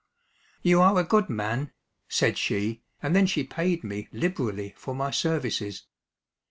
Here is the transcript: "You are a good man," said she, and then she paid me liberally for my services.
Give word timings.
"You 0.63 0.81
are 0.81 0.97
a 0.97 1.03
good 1.03 1.29
man," 1.29 1.73
said 2.09 2.35
she, 2.39 2.81
and 3.03 3.15
then 3.15 3.27
she 3.27 3.43
paid 3.43 3.83
me 3.83 4.07
liberally 4.11 4.73
for 4.75 4.95
my 4.95 5.11
services. 5.11 5.83